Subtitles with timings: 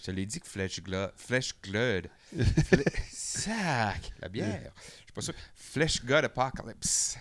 [0.00, 2.08] Je te l'ai dit que Flesh Glo- Flesh Glood.
[2.36, 4.72] Fle- Sac, la bière.
[4.76, 5.34] Je suis pas sûr.
[5.54, 7.16] Flesh God Apocalypse.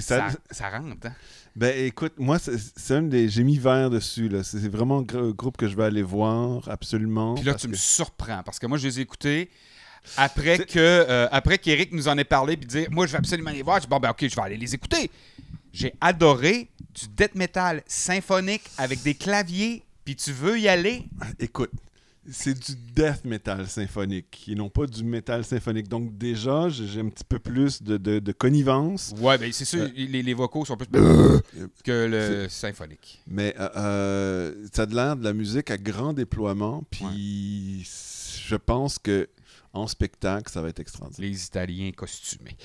[0.00, 1.14] Ça, ça- ça rentre, hein?
[1.54, 3.28] Ben écoute, moi, c'est un des.
[3.28, 4.42] J'ai mis vert dessus, là.
[4.42, 7.34] C'est vraiment un gr- groupe que je vais aller voir, absolument.
[7.34, 9.50] Puis là, tu me surprends parce que moi, je les ai écoutés
[10.16, 13.50] après que euh, après qu'Éric nous en ait parlé puis dire moi, je vais absolument
[13.50, 13.76] les voir.
[13.76, 15.10] Je dis bon, ben, ok, je vais aller les écouter.
[15.72, 19.84] J'ai adoré du death metal symphonique avec des claviers.
[20.04, 21.04] Puis tu veux y aller?
[21.38, 21.70] Écoute,
[22.30, 25.88] c'est du death metal symphonique et non pas du metal symphonique.
[25.88, 29.14] Donc, déjà, j'ai un petit peu plus de, de- de connivence.
[29.18, 29.88] Ouais, ben c'est sûr, Euh.
[29.94, 30.88] les, les vocaux sont plus
[31.84, 33.22] que le symphonique.
[33.26, 36.82] Mais euh, euh, ça a de l'air de la musique à grand déploiement.
[36.90, 37.86] Puis,
[38.46, 39.28] je pense que
[39.74, 41.30] en spectacle, ça va être extraordinaire.
[41.30, 42.56] Les Italiens costumés.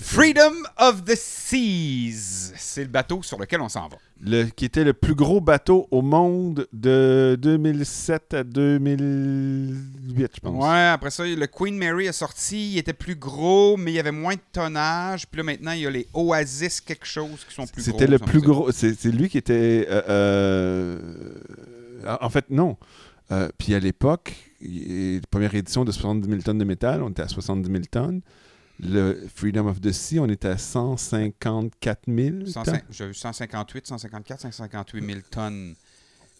[0.00, 3.96] Freedom of the Seas, c'est le bateau sur lequel on s'en va.
[4.20, 10.64] Le, qui était le plus gros bateau au monde de 2007 à 2008, je pense.
[10.64, 13.98] Ouais, après ça, le Queen Mary est sorti, il était plus gros, mais il y
[14.00, 15.26] avait moins de tonnage.
[15.26, 17.92] Puis là, maintenant, il y a les Oasis quelque chose qui sont plus gros.
[17.98, 18.70] C'était le plus gros.
[18.72, 19.86] C'est lui qui était.
[19.90, 20.98] euh, euh,
[22.20, 22.76] en fait, non.
[23.32, 24.34] Euh, puis à l'époque,
[25.30, 28.20] première édition de 70 000 tonnes de métal, on était à 70 000 tonnes.
[28.80, 32.46] Le Freedom of the Sea, on était à 154 000 tonnes.
[32.46, 35.74] 105 J'ai vu 158, 154, 158 000 tonnes.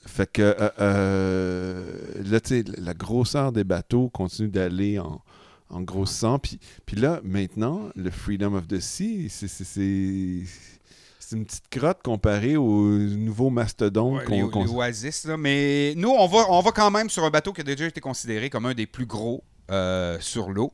[0.06, 1.84] Fait que euh, euh,
[2.24, 5.20] là, tu sais, la grosseur des bateaux continue d'aller en,
[5.70, 6.38] en grossissant.
[6.38, 10.44] Puis, puis là, maintenant, le Freedom of the Sea, c'est-
[11.32, 15.36] une petite crotte comparée au nouveau mastodonte Ouais, qu'on les, qu'on- les Oasis, là.
[15.36, 18.00] Mais nous, on va, on va quand même sur un bateau qui a déjà été
[18.00, 20.72] considéré comme un des plus gros euh, sur l'eau.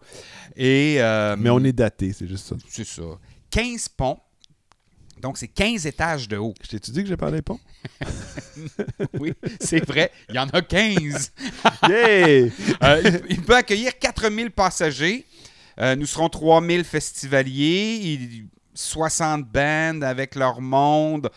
[0.56, 0.96] Et.
[0.98, 2.56] euh, Mais on est daté, c'est juste ça.
[2.68, 3.02] C'est ça.
[3.50, 4.18] 15 ponts.
[5.20, 6.52] Donc, c'est 15 étages de haut.
[6.62, 7.54] Je t'ai-tu dit que j'ai parlé pas?
[9.20, 10.10] Oui, c'est vrai.
[10.28, 11.32] Il y en a 15.
[11.88, 12.48] Yeah!
[12.82, 15.26] Euh, il, il peut accueillir 4000 passagers.
[15.96, 21.28] Nous serons 3000 festivaliers, il- 60 bands avec leur monde,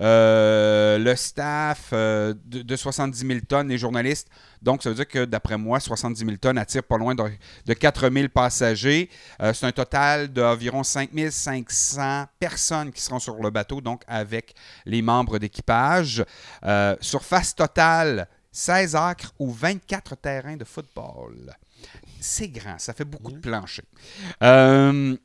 [0.00, 4.28] le staff euh, de, de 70 000 tonnes, les journalistes.
[4.62, 7.22] Donc, ça veut dire que, d'après moi, 70 000 tonnes attirent pas loin de,
[7.66, 9.08] de 4000 passagers.
[9.40, 14.54] Euh, c'est un total d'environ 5500 personnes qui seront sur le bateau, donc avec
[14.86, 16.24] les membres d'équipage.
[16.64, 21.54] Euh, surface totale, 16 acres ou 24 terrains de football.
[22.20, 23.84] C'est grand, ça fait beaucoup de planchers.
[24.42, 25.16] Euh,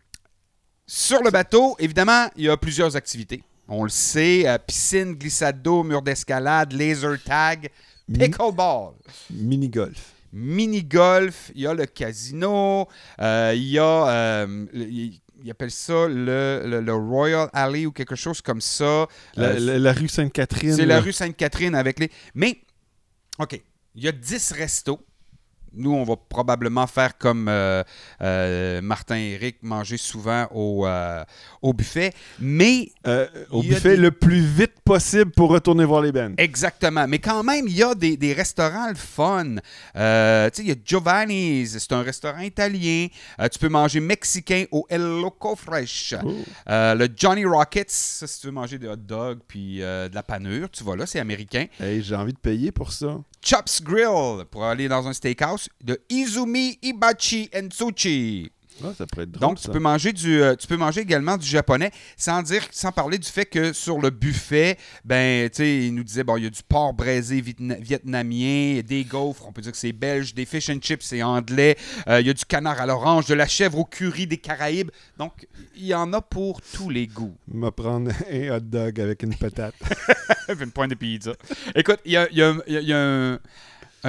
[0.88, 3.44] sur le bateau, évidemment, il y a plusieurs activités.
[3.68, 7.70] On le sait, euh, piscine, glissade d'eau, mur d'escalade, laser tag,
[8.12, 8.94] pickleball,
[9.32, 10.14] Mini-golf.
[10.32, 12.88] mini-golf, il y a le casino,
[13.22, 14.08] euh, il y a,
[14.44, 18.62] euh, le- il il appelle ça le, le- le Royal Alley ou quelque chose comme
[18.62, 19.06] ça.
[19.36, 20.74] La, la- la rue Sainte-Catherine.
[20.74, 22.10] c'est la rue Sainte-Catherine avec les.
[22.34, 22.62] Mais,
[23.38, 23.62] OK,
[23.94, 25.00] il y a 10 restos.
[25.76, 27.84] Nous, on va probablement faire comme euh,
[28.22, 31.24] euh, Martin et Eric, manger souvent au, euh,
[31.62, 32.14] au buffet.
[32.40, 32.92] Mais,
[33.52, 36.34] au buffet des- le plus vite possible pour retourner voir les bands.
[36.38, 37.08] exactement.
[37.08, 39.56] Mais quand même, il y a des, des restaurants le fun.
[39.56, 43.08] Tu sais, il y a Giovanni's, c'est un restaurant italien.
[43.52, 46.16] Tu peux manger mexicain au El Loco Fresh.
[46.24, 46.34] Oh.
[46.68, 50.70] Le Johnny Rockets, ça, si tu veux manger des hot dogs puis de la panure,
[50.70, 51.66] tu vas là, c'est américain.
[51.80, 53.18] Hey, j'ai envie de payer pour ça.
[53.46, 57.70] Chops Grill pour aller dans un steakhouse de Izumi Ibachi and
[58.84, 59.50] Ah, ça pourrait être drôle.
[59.50, 59.72] Donc tu ça.
[59.72, 63.28] peux manger du euh, tu peux manger également du japonais sans dire sans parler du
[63.28, 66.50] fait que sur le buffet ben tu sais il nous disait bon il y a
[66.50, 70.70] du porc braisé vietna- vietnamien, des gaufres, on peut dire que c'est belge, des fish
[70.70, 71.78] and chips c'est anglais,
[72.08, 74.92] euh, il y a du canard à l'orange, de la chèvre au curry des Caraïbes.
[75.18, 77.36] Donc il y en a pour tous les goûts.
[77.48, 79.76] Me prendre un hot dog avec une patate.
[80.62, 81.32] une pointe de pizza.
[81.76, 83.40] Écoute, il y a, il y a- il y a- il y a un,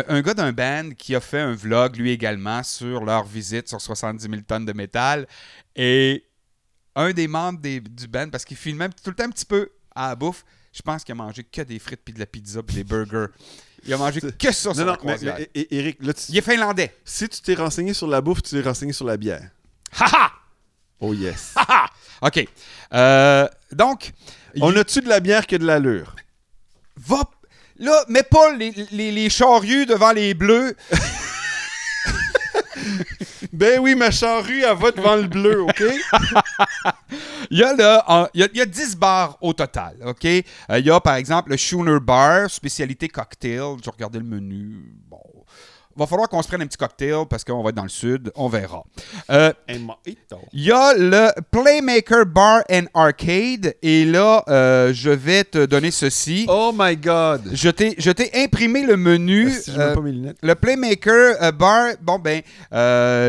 [0.08, 3.80] un- gars d'un band qui a fait un vlog, lui également, sur leur visite sur
[3.80, 5.26] 70 000 tonnes de métal.
[5.74, 6.24] Et
[6.94, 9.70] un des membres des- du band, parce qu'il filmait tout le temps un petit peu
[9.94, 12.62] à la bouffe, je pense qu'il a mangé que des frites, puis de la pizza,
[12.62, 13.26] puis des burgers.
[13.86, 15.16] Il a mangé que ça sur non, la non, mais,
[15.54, 16.94] mais, Eric, là, tu- Il est finlandais.
[17.04, 19.48] si tu t'es renseigné sur la bouffe, tu t'es renseigné sur la bière.
[19.92, 20.32] Haha!
[21.00, 21.52] Oh yes.
[21.56, 21.86] Haha!
[22.22, 22.48] OK.
[22.92, 24.12] Euh, donc,
[24.60, 26.16] On a-tu de la bière qui a de l'allure?
[26.96, 27.28] va.
[27.78, 30.74] Là, mets pas les, les, les charrues devant les bleus.
[33.52, 35.82] Ben oui, ma charrue, elle va devant le bleu, OK?
[37.50, 39.96] Il y a là, en- il y a, il y a 10 bars au total,
[40.04, 40.24] OK?
[40.24, 40.42] Euh,
[40.78, 43.76] il y a par exemple le Schooner Bar, spécialité cocktail.
[43.84, 44.94] Je regardais le menu.
[45.08, 45.20] Bon,
[45.96, 48.30] va falloir qu'on se prenne un petit cocktail parce qu'on va être dans le sud.
[48.34, 48.84] On verra.
[49.30, 49.52] Euh.
[50.52, 53.74] Il y a le Playmaker Bar and Arcade.
[53.82, 56.46] Et là, euh, je vais te donner ceci.
[56.48, 57.50] Oh my god!
[57.52, 59.50] Je t'ai imprimé le menu.
[59.50, 60.38] Si je euh, pas mes lunettes.
[60.42, 62.42] le Playmaker euh, Bar, bon ben,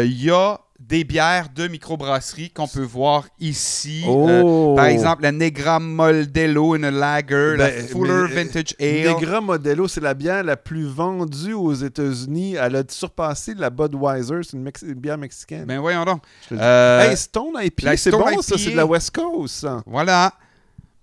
[0.06, 4.04] il y a des bières de microbrasserie qu'on peut voir ici.
[4.08, 4.74] Euh, Oh!
[4.76, 9.04] par exemple, la Negra Moldello, une lager, la Ben, Fuller mais, Vintage Ale.
[9.14, 12.56] Negra Modelo, c'est la bière la plus vendue aux États-Unis.
[12.56, 14.44] Elle a surpassé la Budweiser.
[14.44, 15.66] C'est une, Mex- une bière mexicaine.
[15.66, 16.22] Ben voyons donc.
[16.54, 19.56] Euh, hey, Stone IPA, la c'est bon, ça, c'est de la West Coast.
[19.56, 19.82] ça.
[19.86, 20.34] Voilà.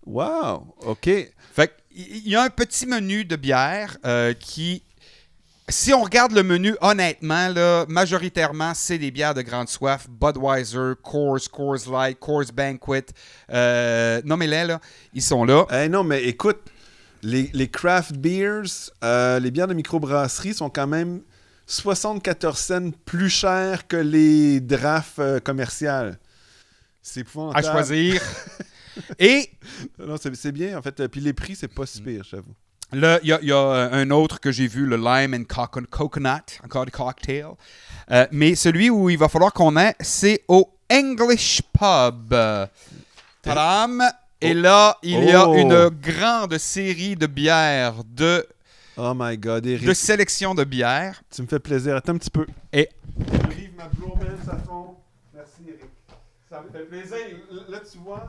[0.07, 1.09] Wow, OK.
[1.55, 4.83] Fait il y a un petit menu de bière euh, qui,
[5.69, 10.07] si on regarde le menu honnêtement, là, majoritairement, c'est des bières de grande soif.
[10.11, 13.07] Budweiser, Coors, Coors Light, Coors Banquet.
[13.51, 14.81] Euh, Nommez-les, là.
[15.15, 15.65] Ils sont là.
[15.71, 16.61] Hey, non, mais écoute,
[17.23, 21.23] les, les craft beers, euh, les bières de microbrasserie sont quand même
[21.67, 26.19] 74 cents plus chères que les drafts euh, commerciales.
[27.01, 27.67] C'est À épouvantable.
[27.67, 28.23] choisir.
[29.19, 29.51] Et
[29.99, 31.09] Non, c'est c'est bien, en fait.
[31.09, 32.55] Puis les prix, c'est pas si pire, j'avoue.
[32.95, 35.35] Là, il y a, il y a, euh, un autre que j'ai vu, le Lime
[35.35, 37.47] and Coco- Coconut, encore des cocktails.
[38.11, 42.35] Euh, mais celui où il va falloir qu'on ait, c'est au English Pub.
[43.43, 44.03] Tadam!
[44.41, 45.55] Et là, il y a Oh.
[45.55, 48.47] une grande série de bières, de,
[48.97, 51.21] Oh my God, Eric, de sélection de bières.
[51.35, 51.97] tu me fais plaisir.
[51.97, 52.47] Attends un petit peu.
[52.73, 52.89] Et-
[53.77, 53.89] ma.
[55.35, 55.91] Merci, Eric.
[56.49, 57.17] Ça me fait plaisir.
[57.69, 58.29] Là, tu vois...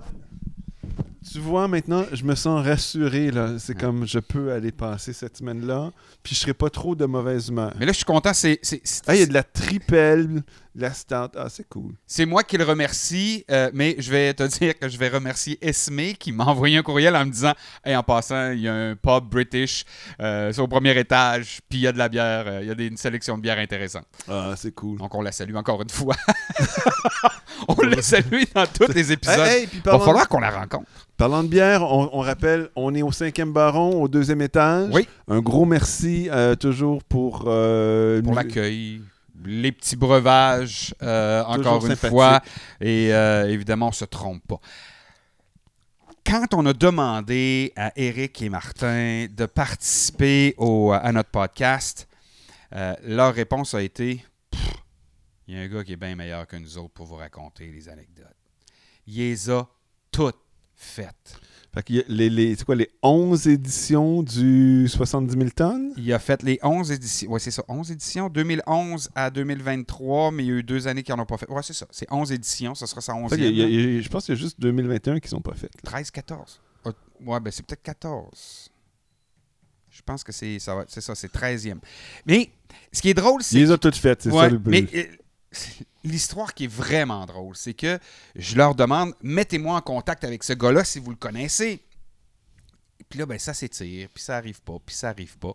[1.31, 3.31] Tu vois, maintenant, je me sens rassuré.
[3.31, 3.57] là.
[3.57, 5.91] C'est comme, je peux aller passer cette semaine-là,
[6.23, 7.73] puis je serai pas trop de mauvaise humeur.
[7.79, 10.43] Mais là, je suis content, c'est, c'est, Ah, il y a de la tripelle,
[10.75, 11.31] de la stout.
[11.35, 11.93] Ah, c'est cool.
[12.05, 15.57] c'est moi qui le remercie, euh, mais je vais te dire que je vais remercier
[15.67, 18.73] Esme qui m'a envoyé un courriel en me disant Hey, en passant, il y a
[18.75, 19.83] un pub british,
[20.19, 22.71] euh, c'est au premier étage, puis il y a de la bière, euh, il y
[22.71, 24.05] a des- une sélection de bières intéressante.
[24.29, 24.99] Ah, c'est cool.
[24.99, 26.15] Donc on la salue encore une fois.
[27.77, 29.39] on la salue dans tous les épisodes.
[29.39, 30.85] Hey, hey, puis Il va falloir qu'on la rencontre.
[31.17, 34.89] parlant de bière, on, on rappelle, on est au cinquième baron, au deuxième étage.
[34.93, 35.07] Oui.
[35.27, 37.45] Un gros merci euh, toujours pour...
[37.47, 39.01] euh, Pour l'accueil,
[39.45, 42.41] les petits breuvages, euh, encore une fois.
[42.81, 44.59] Et euh, évidemment, on se trompe pas.
[46.25, 52.07] Quand on a demandé à Eric et Martin de participer au, à notre podcast,
[52.73, 54.25] euh, leur réponse a été
[55.47, 57.67] il y a un gars qui est bien meilleur que nous autres pour vous raconter
[57.71, 58.25] les anecdotes.
[59.07, 59.67] Il les a
[60.11, 60.37] toutes
[60.75, 61.39] faites.
[61.73, 65.91] Fait les, les, c'est quoi, les 11 éditions du 70 000 tonnes?
[65.97, 67.29] Il a fait les 11 éditions.
[67.31, 71.03] Oui, c'est ça, 11 éditions, 2011 à 2023, mais il y a eu deux années
[71.03, 71.47] qui n'en ont pas fait.
[71.49, 73.29] Oui, c'est ça, c'est 11 éditions, ça sera sa 11e.
[73.29, 74.41] Fait qu'il y a- il y a- il y a- je pense qu'il y a
[74.41, 75.75] juste 2021 qui sont pas faites.
[75.75, 75.81] là.
[75.83, 76.61] 13, 14.
[76.85, 76.91] Ah,
[77.25, 78.69] ouais, ben c'est peut-être 14.
[79.89, 81.79] Je pense que c'est ça, va- c'est ça, c'est 13e.
[82.25, 82.49] Mais
[82.91, 83.55] ce qui est drôle, c'est.
[83.57, 84.95] Il les a toutes faites, c'est Ouais, ça le mais but.
[84.95, 85.03] euh,
[86.03, 87.99] l'histoire qui est vraiment drôle, c'est que
[88.35, 91.81] je leur demande mettez-moi en contact avec ce gars-là si vous le connaissez.
[92.99, 95.53] Et puis là, ben, ça s'étire, puis ça arrive pas, puis ça arrive pas.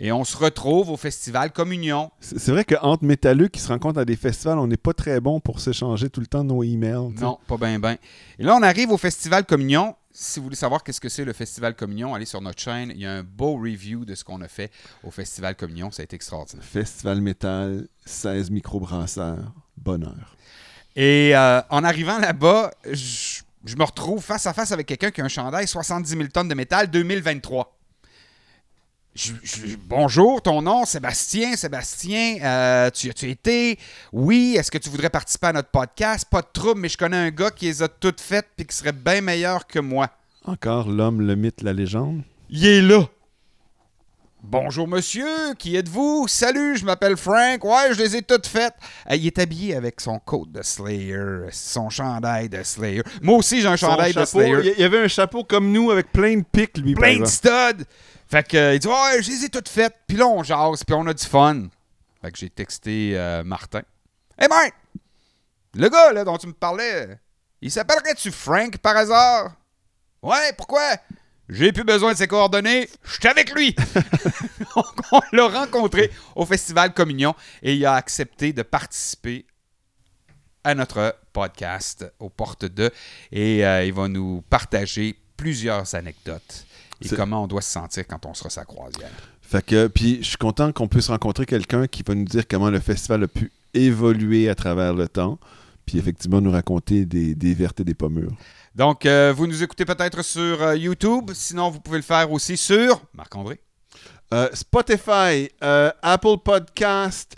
[0.00, 2.12] Et on se retrouve au festival Communion.
[2.20, 5.40] C'est vrai qu'entre métalleux qui se rencontrent à des festivals, on n'est pas très bon
[5.40, 7.12] pour s'échanger tout le temps nos emails.
[7.20, 7.96] Non, pas bien, bien.
[8.38, 9.96] Et là, on arrive au Festival Communion.
[10.20, 12.90] Si vous voulez savoir qu'est-ce que c'est le Festival Communion, allez sur notre chaîne.
[12.90, 14.72] Il y a un beau review de ce qu'on a fait
[15.04, 15.92] au Festival Communion.
[15.92, 16.64] Ça a été extraordinaire.
[16.64, 20.36] Festival métal, 16 microbrasseurs, bonheur.
[20.96, 25.20] Et euh, en arrivant là-bas, je, je me retrouve face à face avec quelqu'un qui
[25.20, 27.77] a un chandail 70 000 tonnes de métal 2023.
[29.20, 31.56] Je- je- bonjour, ton nom, Sébastien.
[31.56, 33.76] Sébastien, euh, tu as-tu été?
[34.12, 36.24] Oui, est-ce que tu voudrais participer à notre podcast?
[36.30, 38.76] Pas de trouble, mais je connais un gars qui les a toutes faites et qui
[38.76, 40.08] serait bien meilleur que moi.
[40.44, 42.22] Encore l'homme, le mythe, la légende?
[42.48, 43.08] Il est là.
[44.42, 46.28] Bonjour monsieur, qui êtes-vous?
[46.28, 47.62] Salut, je m'appelle Frank.
[47.64, 48.74] Ouais, je les ai toutes faites.
[49.10, 53.02] Euh, il est habillé avec son coat de Slayer, son chandail de Slayer.
[53.20, 54.74] Moi aussi, j'ai un chandail de Slayer.
[54.76, 56.94] Il y avait un chapeau comme nous avec plein de pics, lui.
[56.94, 57.84] Plein de studs.
[58.28, 59.96] Fait que, euh, il dit, ouais, je les ai toutes faites.
[60.06, 61.64] Puis là, on jase, puis on a du fun.
[62.22, 63.82] Fait que j'ai texté euh, Martin.
[64.38, 64.70] Hey, Martin!
[65.74, 67.18] Le gars, là, dont tu me parlais,
[67.60, 69.56] il s'appellerait-tu Frank par hasard?
[70.22, 70.96] Ouais, pourquoi?
[71.48, 73.74] J'ai plus besoin de ses coordonnées, je suis avec lui!
[74.76, 79.46] Donc, on l'a rencontré au Festival Communion et il a accepté de participer
[80.62, 82.90] à notre podcast aux portes de
[83.32, 86.66] et euh, il va nous partager plusieurs anecdotes
[87.00, 89.10] et comment on doit se sentir quand on sera sa croisière.
[89.40, 92.68] Fait que, puis je suis content qu'on puisse rencontrer quelqu'un qui va nous dire comment
[92.68, 95.38] le festival a pu évoluer à travers le temps,
[95.86, 98.36] puis effectivement nous raconter des, des vertes et des pommures.
[98.78, 102.56] Donc, euh, vous nous écoutez peut-être sur euh, YouTube, sinon vous pouvez le faire aussi
[102.56, 103.58] sur Marc-André.
[104.32, 107.34] Euh, Spotify, Apple Podcast,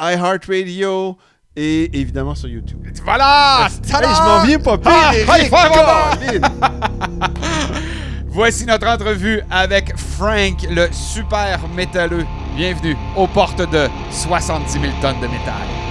[0.00, 1.18] iHeartRadio
[1.54, 2.78] et évidemment sur YouTube.
[3.04, 3.68] Voilà!
[3.84, 6.12] Hey, je m'en viens pas pire, Ah!
[8.28, 12.24] Voici notre entrevue avec Frank, le super métalleux.
[12.56, 15.87] Bienvenue aux portes de 70 000 tonnes de métal.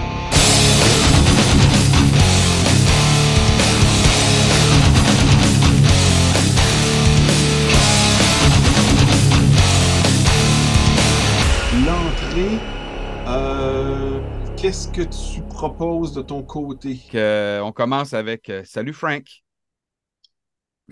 [14.68, 17.00] Qu'est-ce que tu proposes de ton côté?
[17.10, 19.24] Que- on commence avec euh, Salut Frank.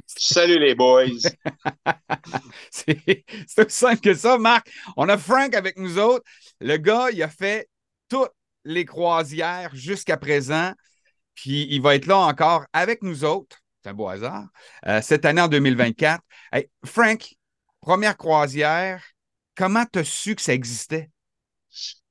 [0.08, 1.10] Salut les boys.
[2.72, 3.26] C'est
[3.58, 4.72] aussi simple que ça, Marc.
[4.96, 6.24] On a Frank avec nous autres.
[6.62, 7.68] Le gars, il a fait
[8.08, 8.32] toutes
[8.64, 10.72] les croisières jusqu'à présent.
[11.34, 13.58] Puis il va être là encore avec nous autres.
[13.84, 14.46] C'est un beau hasard.
[14.88, 16.24] euh, cette année en 2024.
[16.54, 17.36] Hey, Frank,
[17.82, 19.04] première croisière,
[19.54, 21.10] comment t'as su que ça existait?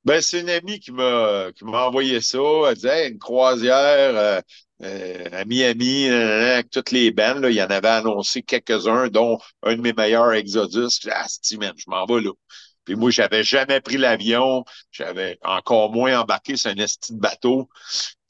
[0.05, 2.37] Ben, c'est une amie qui m'a qui m'a envoyé ça.
[2.69, 4.41] Elle disait une croisière euh,
[4.83, 7.39] euh, à Miami, euh, avec toutes les bandes.
[7.39, 10.99] Là, il y en avait annoncé quelques-uns, dont un de mes meilleurs Exodus.
[11.11, 12.31] Ah, c'est man, je m'en vais là.
[12.85, 14.63] Puis moi, j'avais jamais pris l'avion.
[14.91, 17.67] J'avais encore moins embarqué sur un esti de bateau.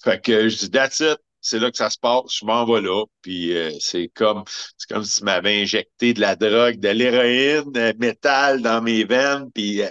[0.03, 1.17] Fait que je dis That's it.
[1.41, 2.23] C'est là que ça se passe.
[2.39, 3.05] Je m'en vais là.
[3.21, 4.43] Puis euh, c'est comme
[4.77, 9.03] c'est comme si tu m'avais injecté de la drogue, de l'héroïne, euh, métal dans mes
[9.03, 9.51] veines.
[9.53, 9.89] Puis euh,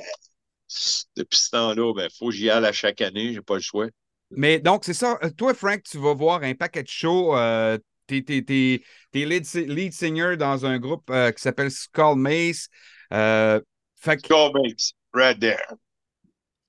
[1.17, 3.87] depuis ce temps-là, ben, faut que j'y aille à chaque année, j'ai pas le choix.
[4.31, 5.19] Mais donc, c'est ça.
[5.23, 7.37] Euh, Toi, Frank, tu vas voir un paquet de shows.
[7.37, 11.71] Euh, t'es, t'es- t'es- t'es lead, si- lead singer dans un groupe euh, qui s'appelle
[11.71, 12.69] Skull Mace.
[13.13, 13.61] Euh,
[13.97, 15.79] fait que, Go Mates, right there.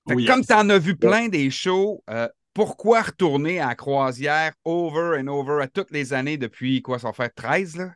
[0.08, 3.68] fait que Oui, comme tu en as vu plein des shows, euh, pourquoi retourner à
[3.68, 7.76] la croisière over and over à toutes les années depuis quoi, ça va faire 13
[7.76, 7.92] là?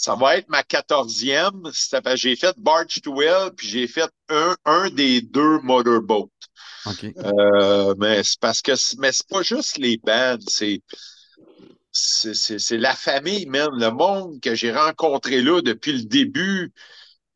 [0.00, 1.60] Ça va être ma quatorzième.
[2.14, 6.30] J'ai fait Barge to Well, puis j'ai fait un, un des deux motorboats.
[6.86, 7.04] OK.
[7.18, 10.80] Euh, mais c'est parce que c'est- mais c'est pas juste les bands, c'est-
[11.92, 16.72] c'est la famille même, le monde que j'ai rencontré là depuis le début.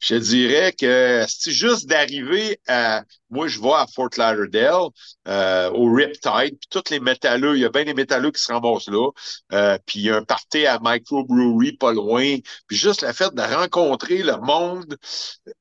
[0.04, 4.90] Je dirais que c'est juste d'arriver à moi je vais à Fort Lauderdale
[5.26, 8.52] euh, au Riptide, puis tous les métalleux, il y a bien des métalleux qui se
[8.52, 9.10] ramassent là.
[9.54, 12.36] Euh, puis il y a un party à Microbrewery pas loin.
[12.66, 14.94] Puis juste le fait de rencontrer le monde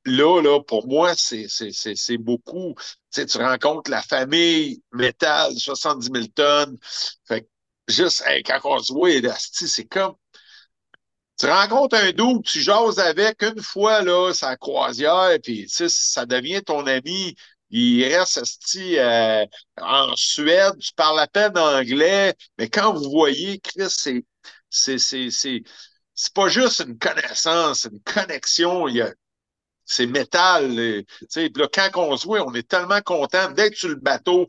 [0.04, 2.74] là, là, pour moi, c'est beaucoup.
[2.78, 6.76] Tu sais, tu rencontres la famille métal, 70 000 tonnes.
[7.26, 7.46] Fait que
[7.88, 9.08] juste, hey, quand on se voit,
[9.38, 10.14] c'est comme.
[11.38, 16.62] Tu rencontres un doux, tu jases avec une fois, là, sa croisière, puis ça devient
[16.62, 17.34] ton ami.
[17.70, 18.40] Il reste
[18.98, 19.44] euh,
[19.80, 24.24] en Suède, tu parles à peine anglais, mais quand vous voyez, Chris, c'est
[24.70, 28.86] c'est c'est c'est pas juste une connaissance, une connexion.
[28.88, 29.12] Il y a
[29.86, 31.04] c'est métal.
[31.28, 34.46] sais, là, quand on se voit, on est tellement content d'être sur le bateau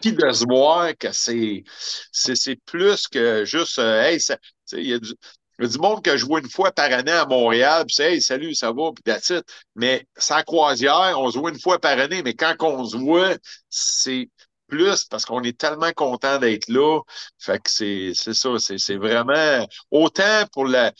[0.00, 1.64] puis de se voir que c'est
[2.12, 4.38] c'est plus que juste euh, hey, ça-
[4.72, 5.12] il y a du
[5.58, 7.94] il y a du monde que je vois une fois par année à Montréal, puis
[7.94, 9.32] c'est Hey, salut, ça va, puis that's.
[9.74, 13.36] Mais sans croisière, on se voit une fois par année, mais quand on se voit,
[13.68, 14.30] c'est
[14.68, 17.00] plus parce qu'on est tellement content d'être là.
[17.38, 20.92] Fait que c'est c'est ça, c'est c'est vraiment autant pour la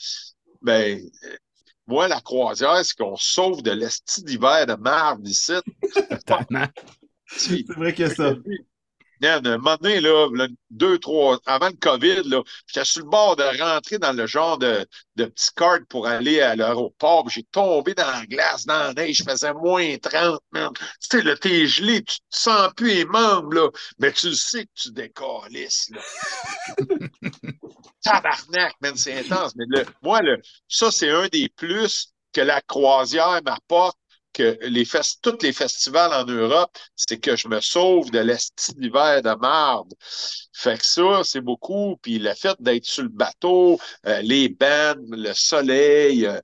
[0.63, 1.01] ben
[1.89, 5.55] moi, la croisière, c'est qu'on sauve de l'esti d'hiver de marde ici.
[7.31, 8.59] C'est vrai qu'il y
[9.23, 9.41] ça.
[9.41, 13.11] Man, un moment donné, là, là, deux, trois, avant le COVID, là, j'étais sur le
[13.11, 17.29] bord de rentrer dans le genre de, de petit cart pour aller à l'aéroport.
[17.29, 20.71] J'ai tombé dans la glace, dans la neige, je faisais moins 30, man.
[20.75, 24.35] Tu sais, là, t'es gelé, tu te sens plus les membres, là, mais tu le
[24.35, 26.01] sais que tu décalisses, là.
[28.03, 29.55] Tabarnak, man, c'est intense.
[29.57, 33.99] Mais le, moi, le, ça, c'est un des plus que la croisière m'apporte
[34.39, 34.87] que les
[35.23, 39.93] tous les festivals en Europe, c'est que je me sauve de l'esti d'hiver de marde.
[40.53, 41.97] Fait que ça, c'est beaucoup.
[42.03, 46.41] Puis le fait d'être sur le bateau, euh, les bandes, le soleil, euh,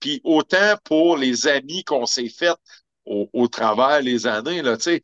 [0.00, 2.56] puis, autant pour les amis qu'on s'est fait
[3.04, 5.02] au, au travers les années, là, tu sais,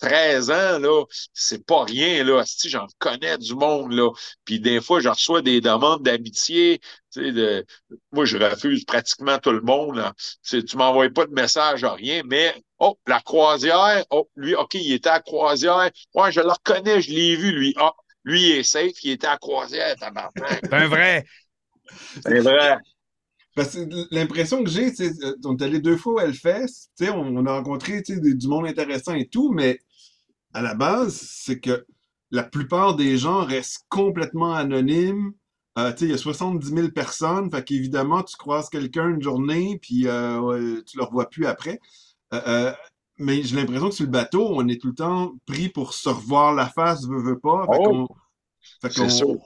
[0.00, 1.04] 13 ans, là,
[1.34, 2.44] c'est pas rien, là.
[2.46, 4.10] Si j'en connais du monde, là.
[4.44, 6.80] Puis des fois, je reçois des demandes d'amitié.
[7.18, 7.66] De...
[8.12, 9.96] Moi, je refuse pratiquement tout le monde.
[9.96, 10.14] Là.
[10.42, 14.74] Tu tu m'envoies pas de message à rien, mais oh, la croisière, oh, lui, OK,
[14.74, 15.90] il était à la croisière.
[16.14, 17.74] Ouais, je le reconnais, je l'ai vu, lui.
[17.78, 17.92] Ah,
[18.24, 19.94] lui, il est safe, il était à la croisière.
[19.98, 21.24] C'est un vrai.
[22.22, 22.76] C'est vrai.
[23.54, 27.06] Parce que l'impression que j'ai, c'est euh, on est allé deux fois au Hellfest, tu
[27.06, 29.80] sais, on, on a rencontré tu sais, des- du monde intéressant et tout, mais
[30.54, 31.86] à la base, c'est que
[32.30, 35.32] la plupart des gens restent complètement anonymes.
[35.78, 40.08] Euh, il y a 70 000 personnes, fait qu'évidemment, tu croises quelqu'un une journée, puis
[40.08, 41.78] euh, tu le revois plus après.
[42.34, 42.72] Euh, euh,
[43.18, 46.08] mais j'ai l'impression que sur le bateau, on est tout le temps pris pour se
[46.08, 47.66] revoir la face, veut, veut pas.
[47.70, 48.06] Fait Oh,
[48.90, 49.36] c'est sûr.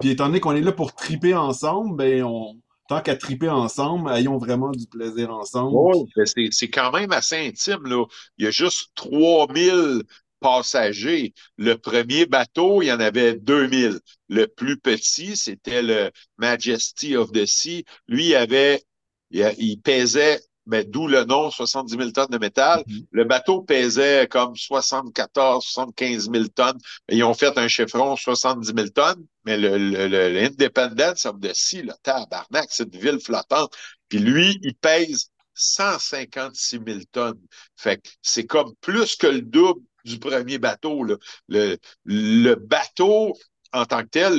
[0.00, 2.56] Puis étant donné qu'on est là pour triper ensemble, ben on,
[2.88, 5.72] tant qu'à triper ensemble, ayons vraiment du plaisir ensemble.
[5.74, 8.04] Oui, mais c'est c'est quand même assez intime, là.
[8.38, 10.02] Il y a juste 3000
[10.40, 11.34] passagers.
[11.56, 13.98] Le premier bateau, il y en avait 2000.
[14.28, 17.84] Le plus petit, c'était le Majesty of the Sea.
[18.08, 18.82] Lui, il avait,
[19.30, 22.82] il, il pesait, ben, d'où le nom, 70 000 tonnes de métal.
[22.86, 23.06] Mhm.
[23.12, 26.78] Le bateau pesait comme 74, 75 000 tonnes.
[27.08, 31.52] Ils ont fait un chiffron 70 000 tonnes, mais le, le, le- l'Independence of the
[31.54, 33.72] Sea, le tabarnak, c'est une ville flottante.
[34.08, 37.40] Puis lui, il pèse 156 000 tonnes.
[37.76, 41.04] Fait que c'est comme plus que le double du premier bateau.
[41.48, 43.36] Le, le bateau,
[43.72, 44.34] en tant que tel,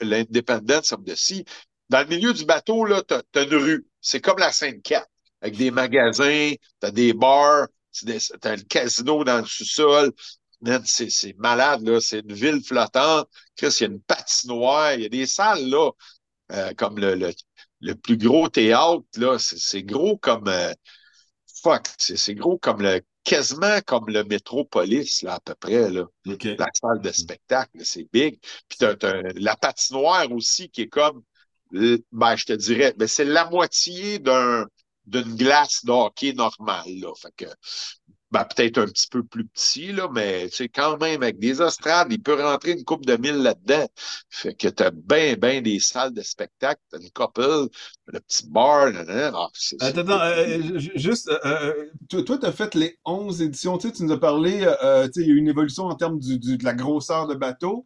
[0.00, 1.44] l'Independence of the
[1.88, 3.86] dans le milieu du bateau, là, t'as, t'as une rue.
[4.00, 5.06] C'est comme la Sainte-Cat,
[5.40, 7.68] avec des magasins, t'as des bars,
[8.40, 10.12] t'as le casino dans le sous-sol.
[10.84, 12.00] C'est, malade, là.
[12.00, 13.28] C'est une ville flottante.
[13.56, 14.94] Chris, il y a une patinoire.
[14.94, 15.90] Il y a des salles, là,
[16.52, 17.30] euh, comme le, le,
[17.80, 19.38] le plus gros théâtre, là.
[19.38, 20.48] C'est, gros comme...
[20.48, 20.72] euh,
[21.62, 23.00] fuck, c'est gros comme le...
[23.26, 26.44] Quasiment comme le Métropolis, là, à peu près, là OK.
[26.44, 28.38] la salle de spectacle, c'est big.
[28.68, 31.24] Puis t'as, t'as la patinoire aussi qui est comme,
[31.72, 34.66] ben, je te dirais, ben, c'est la moitié d'un,
[35.06, 37.12] d'une glace de hockey normale, là.
[37.20, 37.46] Fait que,
[38.30, 42.22] ben, peut-être un petit peu plus petit, là, mais, quand même, avec des estrades, il
[42.22, 43.86] peut rentrer une coupe de mille là-dedans.
[44.30, 47.68] Fait que t'as bien, bien des salles de spectacle, t'as une couple,
[48.06, 49.30] le petit bar, là, là.
[49.34, 52.98] Ah, c'est- c'est- Attends, euh, ju- juste, euh, euh, toi, toi, tu as fait les
[53.04, 53.78] 11 éditions.
[53.78, 55.94] Tu nous as parlé, euh, euh, tu sais, il y a eu une évolution en
[55.94, 57.84] termes du, du- de la grosseur de bateau,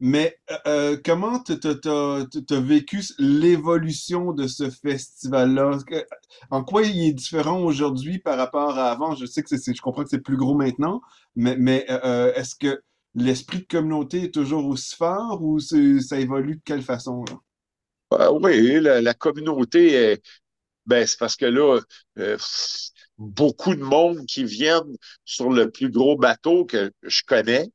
[0.00, 5.78] mais euh, euh, comment tu as vécu l'évolution de ce festival-là?
[6.50, 9.14] En quoi il est différent aujourd'hui par rapport à avant?
[9.14, 11.00] Je sais que c'est, je comprends que c'est plus gros maintenant,
[11.34, 12.82] mais, mais euh, euh, est-ce que
[13.14, 17.24] l'esprit de communauté est toujours aussi fort ou ça évolue de quelle façon?
[18.10, 20.22] Ah oui, la, la communauté est,
[20.86, 21.80] Ben, c'est parce que là,
[22.18, 22.38] euh,
[23.18, 27.70] beaucoup de monde qui viennent sur le plus gros bateau que je connais.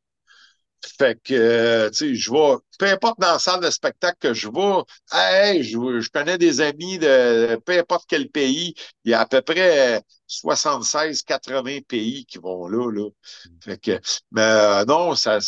[0.98, 4.34] Fait que, euh, tu sais, je vais, peu importe dans la salle de spectacle que
[4.34, 8.74] je vais, hey, je, je connais des amis de peu importe quel pays.
[9.04, 13.10] Il y a à peu près 76, 80 pays qui vont là, là.
[13.64, 14.00] Fait que,
[14.32, 15.40] mais euh, non, ça,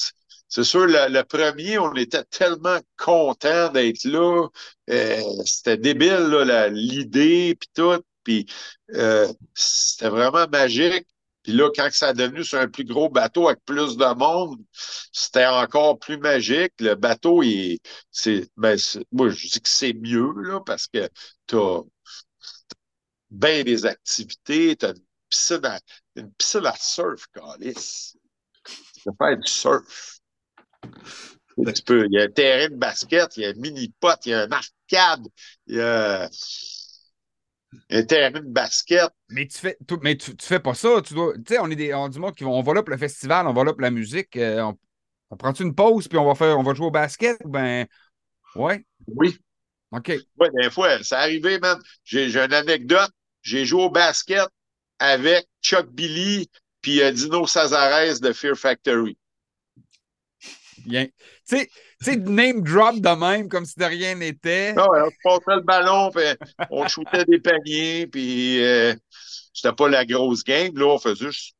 [0.48, 4.48] c'est sûr, le, le premier, on était tellement contents d'être là.
[4.89, 8.02] Euh, c'était débile, l'idée, puis tout.
[8.24, 8.46] Puis
[9.56, 11.08] c'était vraiment magique.
[11.43, 14.60] Puis là, quand ça a devenu sur un plus gros bateau avec plus de monde,
[15.12, 16.73] c'était encore plus magique.
[16.79, 17.79] Le bateau, il,
[18.12, 21.10] c'est, ben, c'est- moi, je dis que c'est mieux, là, parce que
[21.47, 21.82] t'as
[23.29, 25.79] bien des activités, t'as une piscine à,
[26.15, 28.15] une piscine à surf, Calice.
[28.95, 30.19] Tu peux faire du surf.
[31.75, 34.29] Tu peux, il y a un terrain de basket, il y a un mini-pot, il
[34.29, 35.27] y a un arcade,
[35.67, 36.27] il y a
[37.89, 39.09] un terrain de basket.
[39.29, 41.01] Mais tu fais, mais tu, tu fais pas ça.
[41.05, 42.83] Tu dois, tu sais, on est des, on, du monde qui vont, on va là
[42.83, 44.36] pour le festival, on va là pour la musique.
[44.38, 44.77] euh, on,
[45.31, 47.88] on prend-tu une pause puis on va faire, on va jouer au basket ben,
[48.55, 49.38] ouais, Oui,
[49.91, 50.13] ok.
[50.39, 51.79] Oui, des fois, c'est arrivé, man.
[52.03, 53.12] J'ai j'ai une anecdote.
[53.41, 54.47] J'ai joué au basket
[54.99, 56.49] avec Chuck Billy
[56.81, 59.17] puis euh, Dino Sazares de Fear Factory.
[60.86, 61.05] Bien.
[61.05, 61.12] Tu
[61.57, 61.69] sais,
[62.04, 64.74] sais, name drop de même comme si de rien n'était.
[64.78, 66.24] Ah ouais, on se passait le ballon, puis
[66.70, 68.94] on shootait des paniers, puis euh,
[69.54, 70.78] c'était pas la grosse game.
[70.78, 71.56] Là, on faisait juste.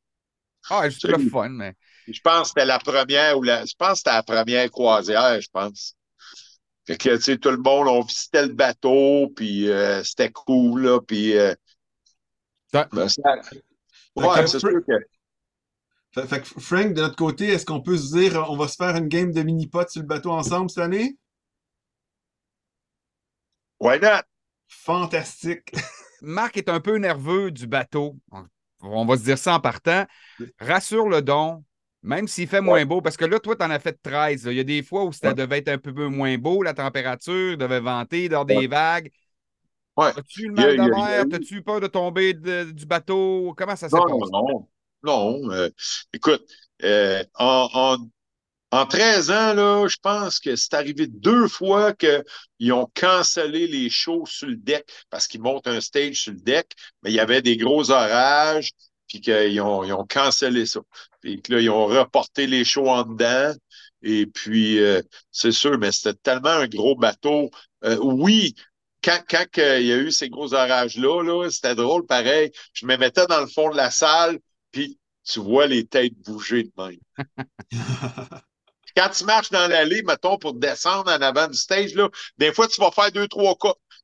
[0.70, 1.74] Ah, juste le fun, mais.
[2.06, 3.64] Je pense que c'était la première ou la.
[3.64, 5.94] Je pense que c'était la première croisière, je pense.
[6.86, 10.82] Fait que, tu sais, tout le monde, on visitait le bateau, puis euh, c'était cool,
[10.82, 11.36] là, puis.
[11.36, 11.54] euh,
[12.72, 13.22] Ça- ben, ça-
[14.16, 14.92] Ouais, c'est sûr que.
[16.14, 18.76] Fait, fait que Frank, de notre côté, est-ce qu'on peut se dire on va se
[18.76, 21.16] faire une game de mini-pot sur le bateau ensemble cette année?
[23.80, 24.22] Why not?
[24.68, 25.72] Fantastique!
[26.22, 28.16] Marc est un peu nerveux du bateau.
[28.80, 30.04] On- va se dire ça en partant.
[30.58, 31.64] Rassure le don,
[32.02, 34.46] même s'il fait moins beau, parce que là, toi, tu en as fait 13.
[34.46, 34.52] là.
[34.52, 35.34] Il y a des fois où ça Ouais.
[35.34, 38.66] devait être un peu moins beau, la température devait venter dans des Ouais.
[38.66, 39.10] vagues.
[39.96, 40.12] Ouais.
[40.16, 41.24] As-tu le mal de mer?
[41.24, 43.54] eu- T'as-tu peur de tomber de- du bateau?
[43.56, 44.30] Comment ça s'est Non, passé?
[44.32, 44.68] non, non.
[45.04, 45.50] Non.
[45.50, 45.68] euh,
[46.12, 46.44] écoute,
[46.82, 47.98] euh, en, en,
[48.72, 53.90] en 13 ans, là, je pense que c'est arrivé deux fois qu'ils ont cancellé les
[53.90, 57.20] shows sur le deck parce qu'ils montent un stage sur le deck, mais il y
[57.20, 58.72] avait des gros orages,
[59.08, 60.80] puis qu'ils ont, ils ont cancellé ça.
[61.20, 63.54] Puis que là, ils ont reporté les shows en dedans.
[64.02, 67.50] Et puis, euh, c'est sûr, mais c'était tellement un gros bateau.
[68.00, 68.54] Oui,
[69.02, 72.50] quand, quand il y a eu ces gros orages-là, -là, c'était drôle, pareil.
[72.72, 74.38] Je me mettais dans le fond de la salle,
[74.74, 76.98] puis tu vois les têtes bouger de même.
[78.96, 82.08] quand tu marches dans l'allée, mettons, pour descendre en avant du stage, là,
[82.38, 83.56] des fois, tu vas faire deux, trois,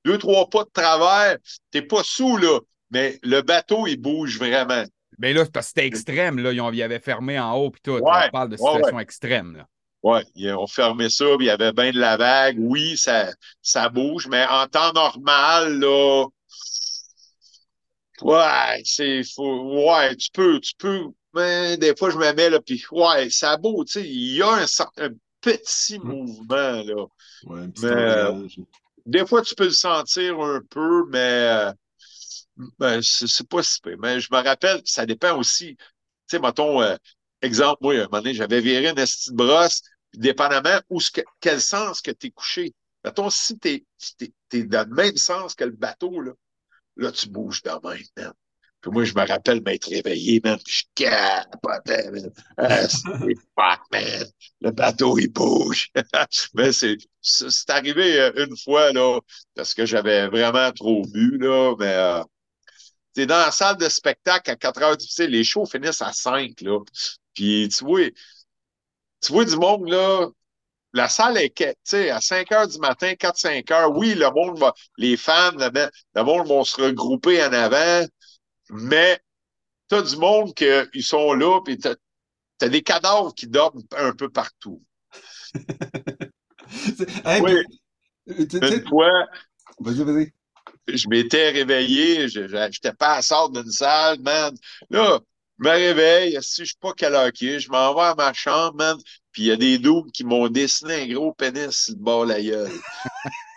[0.05, 1.37] deux, trois pas de travers.
[1.73, 4.85] T'es pas sous, là, mais le bateau, il bouge vraiment.
[5.19, 6.53] Mais là, parce que c'était extrême, là.
[6.53, 8.01] Ils, ont, ils avaient fermé en haut, puis tout.
[8.01, 9.67] on parle de situation extrême, là.
[10.03, 12.57] Oui, ils ont fermé ça, puis il y avait bien de la vague.
[12.59, 13.29] Oui, ça,
[13.61, 16.25] ça bouge, mais en temps normal, là,
[18.23, 22.61] ouais, c'est, faut, ouais, tu peux, tu peux, mais des fois, je me mets, là,
[22.61, 24.67] puis ouais, ça bouge, tu sais, il y a un,
[24.99, 26.03] un petit mm.
[26.03, 27.07] mouvement, là.
[27.45, 28.65] Ouais, un petit mais,
[29.07, 31.73] des fois, tu peux le sentir un peu, mais
[32.79, 33.97] ben, c'est pas si peu.
[33.97, 35.77] Mais je me rappelle, ça dépend aussi.
[35.77, 35.85] Tu
[36.37, 36.97] sais, mettons, euh,
[37.43, 39.83] exemple, moi, un moment donné, j'avais viré une petite brosse,
[40.15, 42.75] dépendamment où ce quel sens que tu es couché.
[43.05, 43.85] Mettons, si tu es,
[44.53, 46.33] es, dans le même sens que le bateau, là,
[47.01, 48.33] là tu bouges même, man.
[48.81, 52.31] Puis moi, je me rappelle m'être réveillé, man, puis je capotais, man.
[52.57, 52.99] Ah, c'est
[53.59, 54.27] fuck, man.
[54.63, 55.91] Le bateau, il bouge.
[56.55, 59.21] Mais c'est, c'est arrivé euh, une fois, là,
[59.55, 62.23] parce que j'avais vraiment trop bu, là, mais euh,
[63.15, 66.61] t'es dans la salle de spectacle à 4 heures du les shows finissent à 5,
[66.63, 66.79] là.
[67.35, 68.09] Puis tu vois,
[69.21, 70.29] tu vois du monde, là,
[70.93, 74.59] la salle est, tu sais, à 5 heures du matin, 4-5 heures, oui, le monde
[74.59, 78.07] va, les fans, le, monde vont se regrouper en avant,
[78.71, 79.21] mais
[79.89, 81.95] t'as du monde qui sont là, puis t'as
[82.63, 84.83] as des cadavres qui dorment un peu partout.
[85.55, 87.55] oui.
[88.27, 89.27] Une fois,
[89.81, 90.33] vas-y, vas-y
[90.95, 94.55] je m'étais réveillé, je n'étais pas à sortir d'une salle, man.
[94.91, 95.21] Là,
[95.59, 98.33] je me réveille, si je suis pas quelle heure qui je m'en vais à ma
[98.33, 98.97] chambre, man,
[99.33, 102.25] puis il y a des doubles qui m'ont dessiné un gros pénis sur le bord
[102.25, 102.71] de la gueule.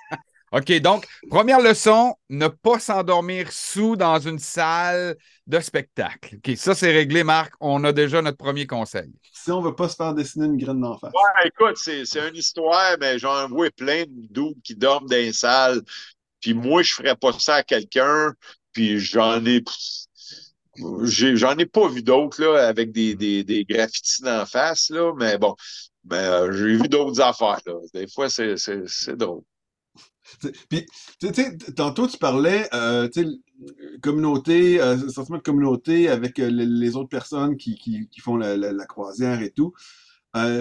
[0.54, 6.36] OK, donc, première leçon, ne pas s'endormir sous dans une salle de spectacle.
[6.36, 7.56] OK, ça, c'est réglé, Marc.
[7.60, 9.12] On a déjà notre premier conseil.
[9.32, 11.12] Si on ne veut pas se faire dessiner une graine d'en face.
[11.12, 15.34] Ouais, écoute, c'est une histoire, mais j'en vois plein de doubles qui dorment dans les
[15.34, 15.82] salles.
[16.40, 18.34] Puis moi, je ferais pas ça à quelqu'un,
[18.74, 19.64] puis j'en ai
[20.78, 25.56] j'en ai pas vu d'autres avec des, des, des graffitis en face là, mais bon,
[26.04, 27.74] ben, euh, j'ai vu d'autres affaires là.
[27.94, 28.56] Des fois, c'est,
[29.16, 29.44] drôle.
[30.70, 30.86] Puis,
[31.20, 33.30] tu sais, tantôt tu parlais, euh, tu sais,
[34.02, 38.58] communauté, euh, sentiment de communauté avec euh, les, autres personnes qui, qui, qui font la,
[38.58, 39.74] la, croisière et tout.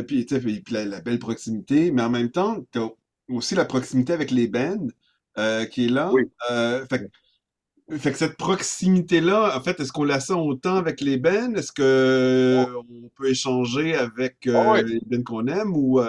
[0.06, 2.90] puis, tu sais, puis, la, la, belle proximité, mais en même temps, tu as
[3.28, 4.88] aussi la proximité avec les bands.
[5.38, 6.12] Euh, qui est là.
[6.50, 7.10] Euh, fait,
[7.88, 11.56] que cette proximité-là, en fait, est-ce qu'on la sent autant avec les bennes?
[11.56, 16.00] Est-ce qu'on peut échanger avec ah euh, les bennes qu'on aime ou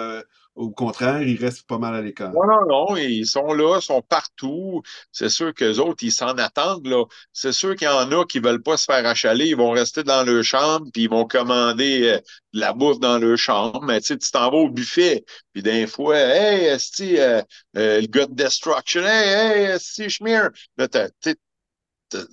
[0.54, 2.32] au contraire, ils restent pas mal à l'écart?
[2.32, 4.82] Non, non, non, ils sont là, ils sont partout.
[5.10, 7.04] C'est sûr qu'eux autres, ils s'en attendent, là.
[7.32, 10.04] C'est sûr qu'il y en a qui veulent pas se faire achaler, ils vont rester
[10.04, 12.18] dans leur chambre, puis ils vont commander euh,
[12.52, 13.82] de la bouffe dans leur chambre.
[13.82, 17.42] Mais tu sais, tu t'en vas au buffet, puis d'un fois, hey, esti, euh,
[17.76, 20.48] euh, le gars de Destruction, hey, hey, esti, Schmier.
[20.78, 20.88] Là,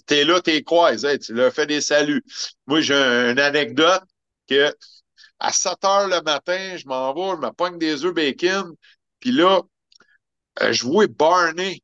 [0.06, 2.24] t'es là, t'es croises, tu leur fais des saluts.
[2.68, 4.04] Moi, j'ai une anecdote
[4.48, 4.74] que
[5.40, 8.76] à 7 heures le matin, je m'en vais, je me pogne des œufs bacon.
[9.20, 9.62] Puis là,
[10.62, 11.82] euh, je vois Barney,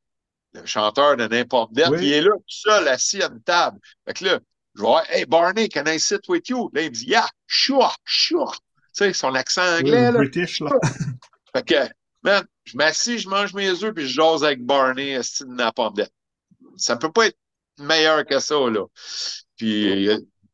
[0.54, 3.80] le chanteur de n'importe quoi, il est là, tout seul, assis à une table.
[4.06, 4.40] Fait que là,
[4.76, 6.70] je vais Hey Barney, can I sit with you?
[6.74, 8.54] Là, il me dit Yeah, sure, sure.
[8.96, 10.12] Tu sais, son accent anglais.
[10.12, 10.20] là.
[10.20, 10.72] British, là.
[11.56, 15.46] fait que, man, je m'assis, je mange mes œufs, puis je jase avec Barney, assis
[15.46, 16.00] de n'importe
[16.78, 17.38] Ça peut pas être
[17.80, 18.86] meilleur que ça, là.
[19.56, 20.10] Puis,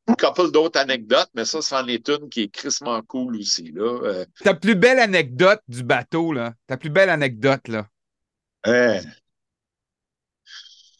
[0.07, 3.71] une couple d'autres anecdotes, mais ça, c'en est une qui est crissement cool aussi.
[3.71, 3.99] Là.
[4.03, 6.53] Euh, Ta plus belle anecdote du bateau, là.
[6.67, 7.87] Ta plus belle anecdote, là.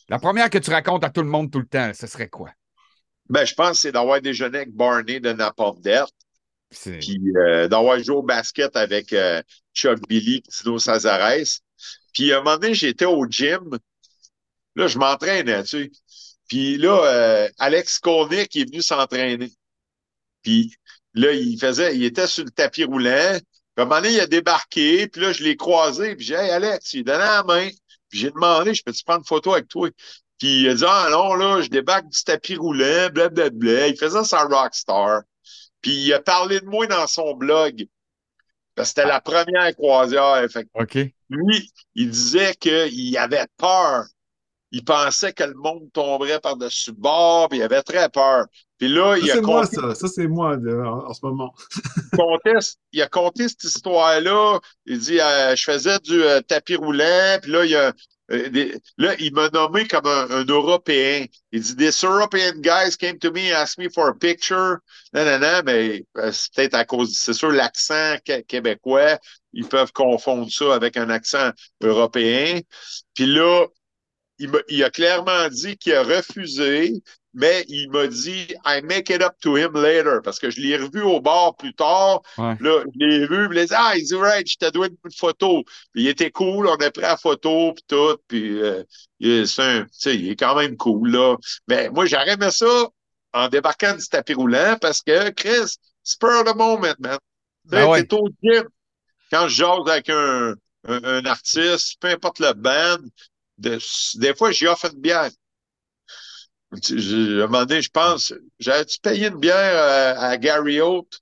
[0.09, 2.51] La première que tu racontes à tout le monde tout le temps, ce serait quoi?
[3.29, 5.81] Ben, je pense que c'est d'avoir déjeuné avec Barney de Napalm
[6.69, 9.41] Puis euh, d'avoir joué au basket avec euh,
[9.73, 11.61] Chuck Billy, Tino Sazares.
[12.13, 13.77] Puis à un moment donné, j'étais au gym.
[14.75, 15.91] Là, je m'entraînais, tu sais.
[16.47, 19.51] Puis là, euh, Alex Kornick est venu s'entraîner.
[20.41, 20.75] Puis
[21.13, 23.39] là, il faisait, il était sur le tapis roulant.
[23.75, 25.07] À un moment donné, il a débarqué.
[25.07, 26.15] Puis là, je l'ai croisé.
[26.15, 27.69] Puis j'ai dit, hey, Alex, il donnait la main.
[28.09, 29.89] Puis j'ai demandé, je peux-tu prendre une photo avec toi?
[30.37, 33.87] Puis il a dit, ah non, là, je débarque du tapis roulant, blablabla.
[33.87, 35.21] Il faisait sa rockstar.
[35.81, 37.87] Puis il a parlé de moi dans son blog.
[38.75, 40.45] Parce que c'était la première croisière.
[40.51, 40.67] Fait.
[41.29, 44.05] Lui, il disait qu'il avait peur
[44.73, 48.47] il pensait que le monde tomberait par-dessus le bord, puis il avait très peur.
[48.79, 49.95] Puis là, il a moi, compté, ça.
[49.95, 51.53] Ça, c'est moi de- en, en ce moment.
[52.91, 54.59] il a compté cette histoire-là.
[54.85, 57.93] Il dit euh, Je faisais du euh, tapis roulant, puis là, il a.
[58.31, 61.25] euh, des- là, il m'a nommé comme un, un Européen.
[61.51, 64.77] Il dit This European guys came to me and asked me for a picture.
[65.13, 69.19] Non, non, non, mais c'est peut-être à cause, c'est sûr, l'accent qué- québécois.
[69.53, 72.59] Ils peuvent confondre ça avec un accent européen.
[73.13, 73.67] Puis là,
[74.39, 76.93] il, m'a- il a clairement dit qu'il a refusé,
[77.33, 80.77] mais il m'a dit I make it up to him later parce que je l'ai
[80.77, 82.21] revu au bar plus tard.
[82.37, 82.57] Ouais.
[82.59, 85.11] Là, je l'ai vu, il a dit Ah, il dit right, je te dois une
[85.17, 85.63] photo.
[85.93, 88.83] Puis il était cool, on a pris la photo puis tout, puis euh,
[89.19, 91.35] il, est- c'est un- tu sais, il est quand même cool là.
[91.67, 92.87] Mais moi, j'aurais aimé ça
[93.33, 97.17] en débarquant du tapis roulant parce que Chris, spur the moment, man.
[97.69, 98.03] Tu Ben ouais.
[98.05, 98.63] t'es au gym.
[99.31, 100.53] Quand je jase avec un,
[100.87, 102.97] un, un artiste, peu importe le band,
[103.57, 103.79] de-
[104.19, 105.29] des fois, j'y offre une bière.
[106.83, 111.21] Je- À un moment donné, je pense, j'avais-tu payé une bière à, à Gary Holt?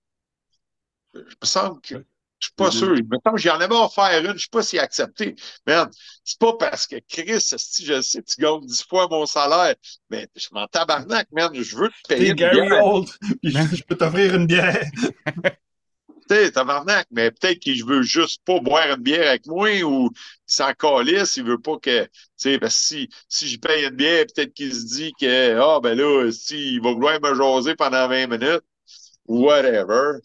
[1.13, 1.95] Je me semble que,
[2.39, 2.71] je suis pas Mhm.
[2.71, 2.97] sûr.
[2.97, 5.35] Il me semble que j'en avais offert une, je sais pas s'il a accepté.
[5.67, 5.89] Man,
[6.23, 9.75] c'est pas parce que Chris, si je sais, tu gagnes dix fois mon salaire,
[10.09, 12.83] mais je m'en tabarnak, man, je veux te payer une Gary bière.
[12.83, 13.09] Holt,
[13.41, 14.85] puis je, je peux t'offrir une bière.
[16.31, 20.09] Tu sais, tabarnak, mais peut-être qu'il veut juste pas boire une bière avec moi ou
[20.13, 23.83] il s'en calisse, il veut pas que, tu sais, parce que si, si je paye
[23.83, 27.35] une bière, peut-être qu'il se dit que, ah, ben là, si, il va vouloir me
[27.35, 28.61] jaser pendant 20 minutes,
[29.25, 30.19] whatever.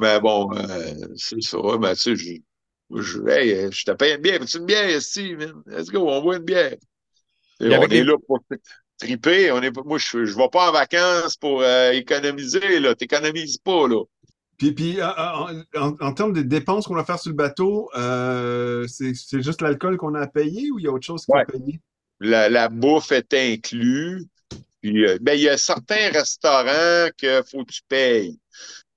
[0.00, 4.22] Mais bon, euh, c'est ça, ben, tu sais, je, je, hey, je te paye une
[4.22, 5.62] bière, veux-tu une bière ici, man?
[5.66, 6.74] Let's go, on boit une bière.
[7.60, 8.40] Et on est là pour
[8.98, 13.58] triper, on est, moi, je, je vais pas en vacances pour euh, économiser, là, t'économises
[13.58, 14.02] pas, là.
[14.60, 17.90] Puis, puis euh, en, en- en termes de dépenses qu'on va faire sur le bateau,
[17.96, 21.24] euh, c'est c'est juste l'alcool qu'on a à payer ou il y a autre chose
[21.24, 21.44] qu'il Ouais.
[21.50, 21.80] faut payer?
[22.20, 24.26] la, la bouffe est inclue.
[24.82, 28.38] Puis, euh, ben, il y a certains restaurants que faut que tu payes.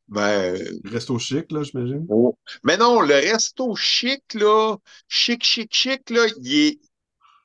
[0.10, 2.06] Ben, Resto chic, là, j'imagine.
[2.10, 2.38] oh.
[2.64, 4.76] Mais non, le resto chic, là,
[5.08, 6.80] chic, chic, chic, là, il est,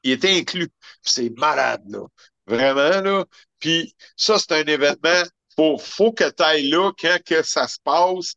[0.05, 0.69] il est inclus.
[1.03, 2.01] C'est malade, là.
[2.49, 3.25] Vraiment, là.
[3.61, 5.23] Puis ça, c'est un événement.
[5.59, 8.35] Faut, faut que tu ailles là quand que ça se passe.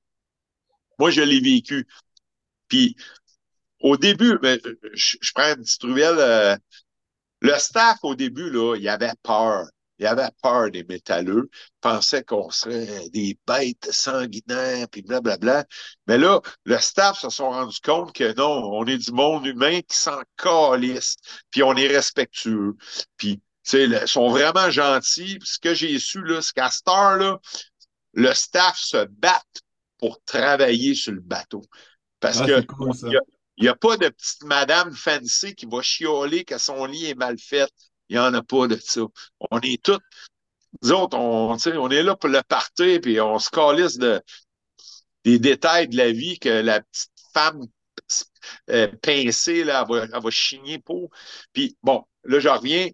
[0.99, 1.88] Moi, je l'ai vécu.
[2.69, 2.95] Puis
[3.81, 4.60] au début, ben,
[4.93, 6.17] je, je prends ruelle.
[6.19, 6.57] euh,
[7.41, 9.67] le staff, au début, là, il avait peur.
[9.99, 11.49] Il avait peur des métalleux.
[11.53, 15.65] Il pensait qu'on serait des bêtes sanguinaires, puis blablabla.
[16.07, 19.81] Mais là, le staff se sont rendus compte que non, on est du monde humain
[19.81, 21.17] qui s'en calisse,
[21.51, 22.75] puis on est respectueux.
[23.17, 23.41] Puis,
[23.74, 25.38] ils sont vraiment gentils.
[25.39, 27.39] Puis ce que j'ai su, c'est qu'à cette heure, là,
[28.13, 29.41] le staff se bat
[30.00, 31.62] pour travailler sur le bateau.
[32.19, 33.08] Parce Ah, que c'est cool, ça.
[33.08, 33.21] il y a-
[33.58, 37.15] il n'y a pas de petite madame fancy qui va chialer que son lit est
[37.15, 37.69] mal fait.
[38.10, 39.02] Il n'y en a pas de ça.
[39.52, 40.00] On est tous,
[40.84, 44.21] nous autres, on, on est là pour le partir, puis on se calisse de,
[45.24, 47.65] des détails de la vie que la petite femme
[48.69, 51.10] euh, pincée, là, elle va, elle va chigner pour.
[51.54, 52.89] Puis bon, là, je reviens.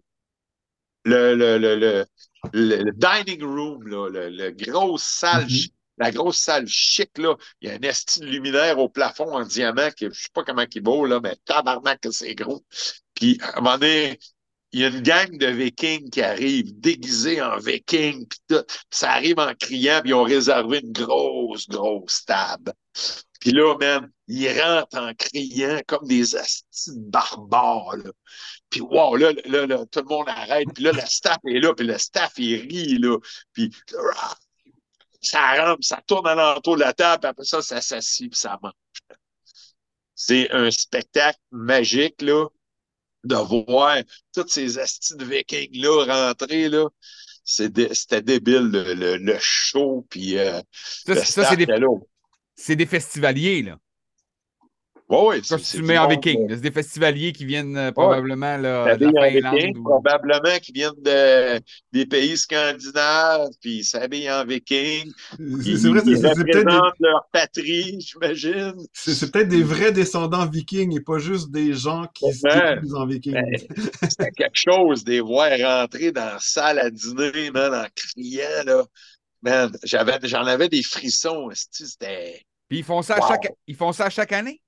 [1.04, 2.06] Le, le, le, le,
[2.52, 5.68] le- le dining room, là, le, le grosse salle, Mhm.
[5.98, 9.44] la grosse salle chic, là, il y a un esti de luminaire au plafond en
[9.44, 12.64] diamant, que je sais pas comment il vaut, là, mais tabarnak que c'est gros.
[13.14, 14.18] Puis, à un moment donné,
[14.72, 18.62] il y a une gang de vikings qui arrive, déguisés en vikings, puis tout.
[18.66, 22.72] Puis ça arrive en criant, puis ils ont réservé une grosse, grosse table.
[23.40, 27.96] Puis là, man, ils rentrent en criant comme des astis barbares.
[28.68, 30.66] Puis wow, là, là, là, tout le monde arrête.
[30.74, 33.16] Puis là, le staff est là, puis le staff, il rit, là.
[33.52, 33.70] Puis
[35.22, 38.58] ça rentre, ça tourne alentour de la table, puis après ça, ça s'assit, puis ça
[38.62, 38.72] mange.
[40.14, 42.48] C'est un spectacle magique, là,
[43.24, 43.98] de voir
[44.34, 46.88] tous ces astis de vikings-là rentrer, là.
[47.44, 50.60] C'était débile, le, le, le show, puis euh,
[51.06, 51.68] Ça, c'est- des,
[52.76, 53.78] des festivaliers, là.
[55.08, 56.46] Ouais, ouais, Ça, c'est- tu en viking.
[56.50, 60.58] C'est des festivaliers qui viennent euh, probablement là, de s'habillent la en viking, ou- probablement
[60.60, 61.60] qui viennent de,
[61.92, 65.10] des pays scandinaves, puis ils s'habillent en viking.
[65.30, 68.74] C'est vrai, c'est- peut-être des, leur patrie, j'imagine.
[68.92, 72.74] c'est- peut-être des vrais descendants vikings et pas juste des gens qui se Ouais.
[72.76, 73.34] déguisent en vikings.
[73.34, 73.66] Ouais.
[74.02, 78.64] C'était quelque chose de les voir rentrer dans la salle à dîner, man, en criant,
[78.66, 78.84] là.
[79.40, 82.42] Man, j'en avais des frissons, c'était...
[82.68, 84.60] Puis ils font ça à chaque, ils font ça à chaque année?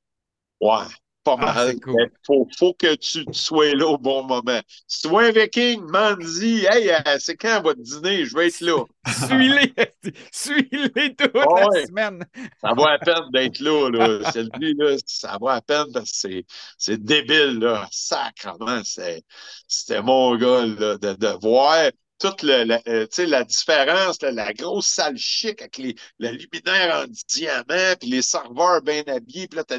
[0.60, 0.84] Ouais,
[1.24, 1.76] pas Ah, mal.
[1.80, 1.96] cool.
[1.96, 4.60] Mais Faut, faut que tu sois là au bon moment.
[4.86, 8.24] Si tu vois un viking, m'en-dis, hey, euh, c'est quand votre dîner?
[8.24, 8.84] Je vais être là.
[9.06, 9.74] Suis-les!
[10.32, 12.24] Suis-les toute Ah la semaine!
[12.62, 14.08] Ça vaut la peine d'être là, là.
[14.18, 16.42] Là, ça vaut la peine parce que
[16.78, 17.88] c'est, débile, là.
[17.90, 21.90] Sacrement, c'était mon gars, là, de, de voir.
[22.18, 27.04] toute le, la, euh, la différence, là, la grosse salle chic avec les, le luminaire
[27.04, 29.78] en diamant, puis les serveurs bien habillés, puis là, t'as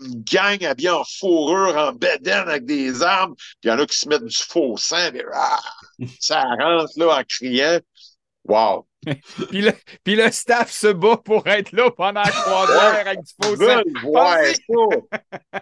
[0.00, 3.86] une gang habillée en fourrure, en bedaine avec des armes, puis il y en a
[3.86, 5.60] qui se mettent du faux sang, puis, ah,
[6.20, 7.80] ça rentre là en criant.
[8.44, 8.89] Wow!
[9.50, 9.72] Puis, le,
[10.04, 14.90] puis le staff se bat pour être là pendant la croisière avec du faux.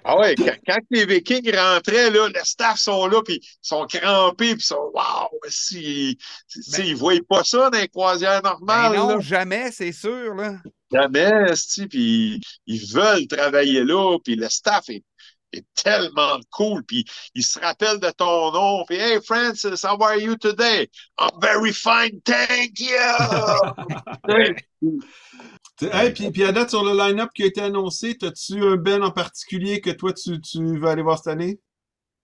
[0.05, 3.87] Ah ouais, quand, quand les Vikings rentraient, là, le staff sont là, puis ils sont
[3.87, 5.29] crampés, puis ils sont Wow!
[5.49, 8.97] Si, si, Ben- ils ne voient pas ça dans les croisières Ben normales.
[8.97, 9.21] non, là.
[9.21, 10.35] jamais, c'est sûr.
[10.35, 10.55] Là.
[10.93, 11.31] Jamais,
[11.91, 15.05] puis ils veulent travailler là, puis le staff est,
[15.53, 20.17] est tellement cool, puis ils se rappellent de ton nom, puis Hey Francis, how are
[20.17, 20.89] you today?
[21.19, 22.89] I'm very fine, thank you!
[25.81, 29.03] Hey, puis, puis à date, sur le line-up qui a été annoncé, as-tu un Ben
[29.03, 31.61] en particulier que toi, tu, tu veux aller voir cette année?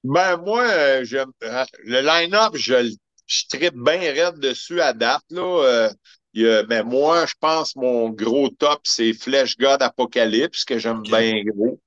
[0.02, 2.90] Ben, moi, euh, j'aime- euh, le line-up, je, le-
[3.26, 5.42] je tripe bien raide dessus à date, là.
[5.64, 5.90] Euh,
[6.32, 10.78] il y a- ben, moi, je pense mon gros top, c'est Flesh God Apocalypse, que
[10.78, 11.80] j'aime bien gros,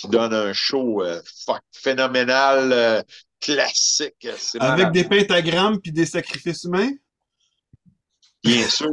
[0.00, 3.02] qui donne un show euh, fuck, phénoménal, euh,
[3.40, 4.26] classique.
[4.38, 4.92] C'est Avec malade.
[4.94, 6.92] des pentagrammes puis des sacrifices humains?
[8.42, 8.88] Bien sûr.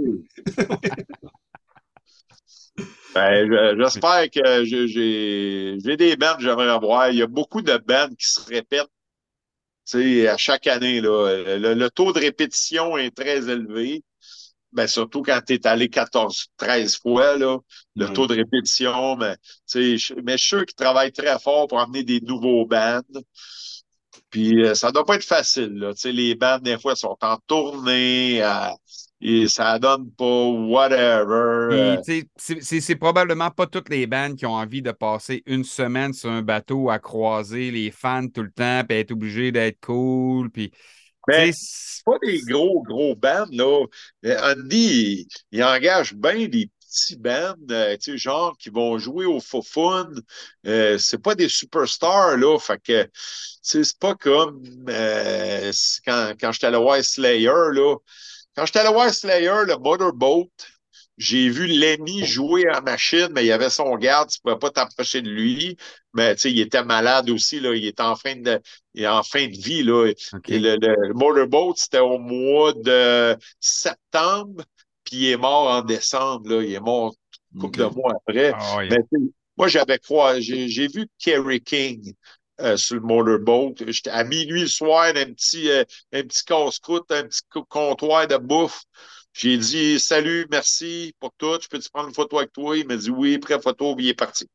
[3.16, 7.10] Ben, je- J'espère que j'ai- des bandes que j'aimerais voir.
[7.10, 8.90] Il y a beaucoup de bandes qui se répètent
[9.94, 11.02] à chaque année.
[11.02, 11.58] Là.
[11.58, 14.04] Le, le taux de répétition est très élevé.
[14.74, 17.58] Ben, surtout quand tu es allé 14, 13 fois, là,
[17.96, 18.14] le Ouais.
[18.14, 19.16] taux de répétition.
[19.16, 22.22] Mais, tu sais, je- mais je suis sûr qu'ils travaillent très fort pour amener des
[22.22, 23.02] nouveaux bands.
[24.30, 25.74] Puis euh, ça doit pas être facile.
[25.78, 25.94] Là.
[25.94, 28.44] Tu sais, les bandes, des fois, sont en tournée.
[28.44, 28.70] euh,
[29.20, 31.98] et ça donne pas whatever.
[32.38, 36.44] C'est probablement pas toutes les bandes qui ont envie de passer une semaine sur un
[36.44, 40.52] bateau à croiser les fans tout le temps, puis être obligé d'être cool.
[40.52, 40.72] Puis,
[41.28, 43.86] Ben, tu sais, pas des gros, gros bands, là.
[44.24, 48.98] Mais Andy, il, il engage bien des petits bands, euh, tu sais, genre, qui vont
[48.98, 50.10] jouer au faux fun.
[50.66, 52.58] Euh, c'est pas des superstars, là.
[52.60, 53.10] Fait que, tu
[53.62, 57.96] sais, c'est pas comme euh, c'est quand, quand j'étais allé voir Slayer, là.
[58.56, 60.48] Quand j'étais allé voir Slayer, le Motorboat,
[61.18, 65.22] j'ai vu Lemmy jouer en machine, mais il avait son garde, tu pouvais pas t'approcher
[65.22, 65.76] de lui.
[66.14, 67.74] Mais, tu sais, il était malade aussi, là.
[67.74, 68.60] Il était en fin de,
[68.94, 70.12] il est en fin de vie, là.
[70.48, 74.64] Et le, le Motorboat, c'était au mois de septembre,
[75.04, 76.50] puis il est mort en décembre.
[76.50, 76.64] Là.
[76.64, 77.16] Il est mort
[77.54, 78.54] une couple de mois après.
[78.56, 78.78] Ah.
[78.90, 79.00] Mais
[79.58, 82.14] moi, j'avais croisé, j'ai, j'ai vu Kerry King
[82.62, 83.74] euh, sur le Motorboat.
[83.88, 88.28] J'étais à minuit le soir, un petit, euh, un petit casse-croûte, un petit co- comptoir
[88.28, 88.84] de bouffe.
[89.38, 91.60] J'ai dit salut, merci pour tout.
[91.62, 92.76] Je peux-tu prendre une photo avec toi?
[92.76, 94.50] Il m'a dit oui, prêt photo, puis il est parti.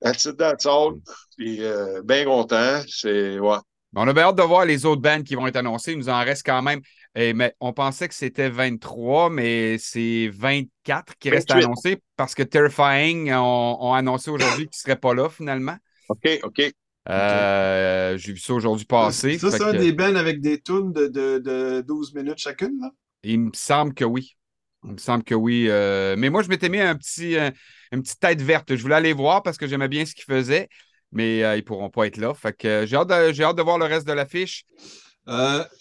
[0.00, 0.94] That's it, that's all.
[1.36, 2.80] Puis, euh, bien content.
[2.88, 3.58] C'est, ouais.
[3.94, 5.92] On a bien hâte de voir les autres bands qui vont être annoncées.
[5.92, 6.80] Il nous en reste quand même.
[7.14, 11.64] eh, mais on pensait que c'était 23, mais c'est 24 qui restent 28.
[11.64, 15.76] annoncés parce que Terrifying ont, ont annoncé aujourd'hui qu'ils ne seraient pas là finalement.
[16.08, 16.72] OK, OK.
[17.08, 19.38] Euh, J'ai vu ça aujourd'hui passer.
[19.38, 22.78] Ça, c'est un que- des bands avec des tunes de, de, de 12 minutes chacune,
[22.80, 22.90] là?
[23.22, 24.36] Il me semble que oui.
[24.84, 25.66] Il me semble que oui.
[25.68, 27.50] euh, mais moi, je m'étais mis un petit, euh,
[27.92, 28.76] une petite tête verte.
[28.76, 30.68] Je voulais aller voir parce que j'aimais bien ce qu'ils faisaient,
[31.10, 32.32] mais euh, ils ne pourront pas être là.
[32.34, 34.64] Fait que j'ai hâte, hâte de voir le reste de l'affiche.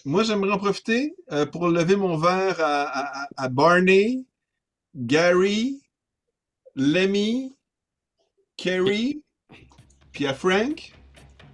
[0.05, 1.13] Moi, j'aimerais en profiter
[1.51, 4.25] pour lever mon verre à- à Barney,
[4.95, 5.81] Gary,
[6.75, 7.55] Lemmy,
[8.57, 9.21] Kerry,
[10.11, 10.91] puis à Frank.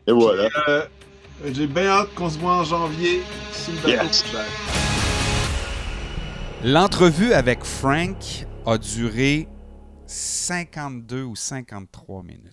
[0.07, 0.49] Et voilà.
[0.67, 0.85] Euh,
[1.51, 3.21] J'ai bien hâte qu'on se voit en janvier.
[3.87, 4.23] Yes.
[6.63, 9.47] L'entrevue avec Frank a duré
[10.07, 12.43] 52 ou 53 minutes.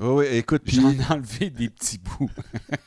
[0.00, 2.30] Oui, oui, écoute, puis J'en ai enlevé des petits bouts.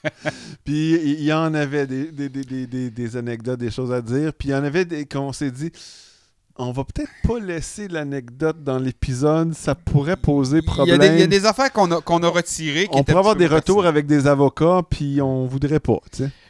[0.65, 4.01] puis il y en avait des, des, des, des, des- des anecdotes, des choses à
[4.01, 4.33] dire.
[4.33, 5.71] Puis il y en avait des qu'on s'est dit,
[6.60, 11.00] on va peut-être pas laisser l'anecdote dans l'épisode, ça pourrait poser Il y, a problème.
[11.00, 12.88] des, il y a des affaires qu'on a, qu'on a retirées.
[12.88, 16.00] qui on pourrait avoir des retours avec des avocats, puis on voudrait pas.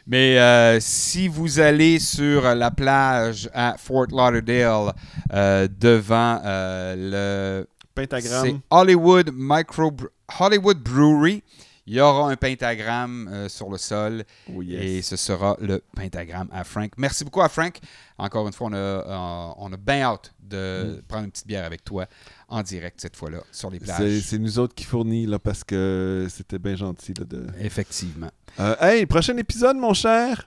[0.06, 4.94] Mais euh, si vous allez sur la plage à Fort Lauderdale
[5.32, 7.66] euh, devant euh, le
[7.98, 8.60] c'est Pentagramme.
[8.70, 9.92] Hollywood Micro
[10.38, 11.42] Hollywood Brewery,
[11.88, 14.24] il y aura un pentagramme euh, sur le sol
[14.54, 14.82] Oh, yes.
[14.82, 16.92] et ce sera le pentagramme à Frank.
[16.98, 17.78] Merci beaucoup à Frank.
[18.18, 21.64] Encore une fois, on a, euh, on a bien hâte de prendre une petite bière
[21.64, 22.06] avec toi
[22.48, 24.20] en direct cette fois-là sur les plages.
[24.20, 27.46] c'est nous autres qui fournit, là, parce que c'était bien gentil, là, de...
[27.58, 28.30] Effectivement.
[28.60, 30.46] Euh, hey, prochain épisode, mon cher.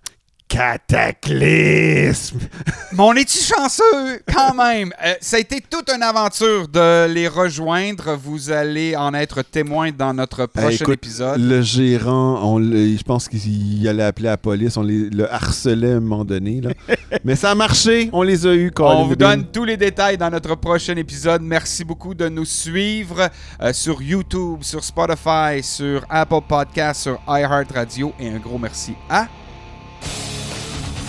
[0.52, 2.40] Cataclysme!
[2.92, 4.22] Mais on est-tu chanceux?
[4.34, 4.92] Quand même?
[5.02, 8.18] Euh, ça a été toute une aventure de les rejoindre.
[8.22, 11.40] Vous allez en être témoin dans notre prochain Eh, écoute, épisode.
[11.40, 14.76] Le gérant, on le- je pense qu'il allait appeler la police.
[14.76, 16.60] On les, le harcelait à un moment donné.
[16.60, 16.72] Là.
[17.24, 18.10] Mais ça a marché.
[18.12, 18.72] On les a eus.
[18.80, 21.42] On vous donne tous les détails dans notre prochain épisode.
[21.42, 23.30] Merci beaucoup de nous suivre
[23.62, 28.12] euh, sur YouTube, sur Spotify, sur Apple Podcasts, sur iHeartRadio.
[28.20, 29.28] Et un gros merci à...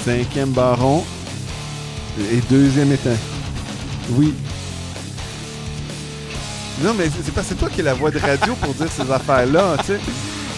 [0.04, 1.04] Cinquième baron
[2.18, 3.16] et deuxième étant.
[4.10, 4.34] Oui.
[6.82, 9.08] Non, mais c'est pas c'est toi qui as la voix de radio pour dire ces
[9.10, 10.00] affaires-là, tu sais.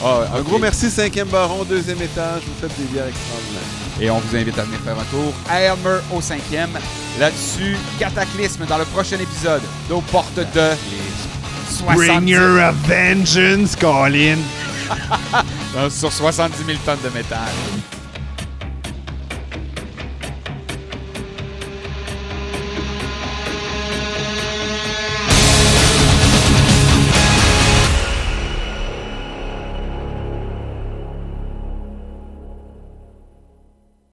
[0.03, 2.43] Un gros merci, cinquième baron, deuxième étage.
[2.47, 4.01] Vous faites des bières extraordinaires.
[4.01, 6.71] Et on vous invite à venir faire un tour à Elmer au cinquième.
[7.19, 10.71] Là-dessus, Cataclysme dans le prochain épisode d'aux portes de...
[11.69, 14.39] 70 a vengeance, Colin!
[15.91, 17.49] sur 70 000 tonnes de métal.